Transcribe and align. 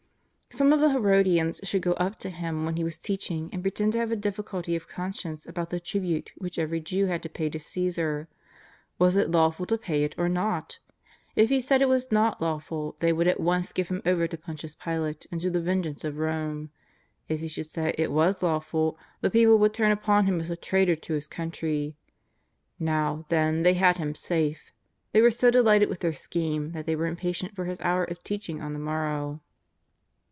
Some 0.53 0.73
of 0.73 0.81
the 0.81 0.91
Herodians 0.91 1.61
should 1.63 1.81
go 1.81 1.93
up 1.93 2.19
to 2.19 2.29
Him 2.29 2.65
when 2.65 2.75
He 2.75 2.83
was 2.83 2.97
teaching 2.97 3.49
and 3.53 3.61
pretend 3.61 3.93
to 3.93 3.99
have 3.99 4.11
a 4.11 4.17
difficulty 4.17 4.75
of 4.75 4.85
conscience 4.85 5.45
about 5.47 5.69
the 5.69 5.79
tribute 5.79 6.33
which 6.35 6.59
every 6.59 6.81
Jew 6.81 7.05
had 7.05 7.23
to 7.23 7.29
pay 7.29 7.49
to 7.51 7.57
Caesar. 7.57 8.27
Was 8.99 9.15
it 9.15 9.31
lawful 9.31 9.65
to 9.67 9.77
pay 9.77 10.03
it 10.03 10.13
or 10.17 10.27
not? 10.27 10.79
If 11.37 11.47
He 11.49 11.61
said 11.61 11.81
it 11.81 11.87
was 11.87 12.11
not 12.11 12.41
lawful, 12.41 12.97
they 12.99 13.13
w^ould 13.13 13.27
at 13.29 13.39
once 13.39 13.71
give 13.71 13.87
Him 13.87 14.01
over 14.05 14.27
to 14.27 14.37
Pontius 14.37 14.75
Pilate 14.75 15.25
and 15.31 15.39
to 15.39 15.49
the 15.49 15.61
vengeance 15.61 16.03
of 16.03 16.17
Rome. 16.17 16.71
If 17.29 17.39
He 17.39 17.47
should 17.47 17.67
say 17.67 17.95
it 17.97 18.11
was 18.11 18.43
law 18.43 18.59
ful, 18.59 18.99
the 19.21 19.29
people 19.31 19.57
w^ould 19.57 19.71
turn 19.73 19.93
upon 19.93 20.25
Him 20.25 20.41
as 20.41 20.49
a 20.49 20.57
traitor 20.57 20.95
to 20.97 21.13
His 21.13 21.29
country. 21.29 21.95
Now, 22.77 23.23
then, 23.29 23.63
they 23.63 23.75
had 23.75 23.97
Him 23.99 24.15
safe. 24.15 24.73
They 25.13 25.21
were 25.21 25.31
so 25.31 25.49
delighted 25.49 25.87
with 25.87 25.99
their 26.01 26.11
scheme 26.13 26.73
that 26.73 26.85
they 26.87 26.95
were 26.97 27.07
im 27.07 27.15
patient 27.15 27.55
for 27.55 27.63
His 27.65 27.79
hour 27.79 28.03
of 28.03 28.21
teaching 28.21 28.61
on 28.61 28.73
the 28.73 28.79
morrow. 28.79 29.39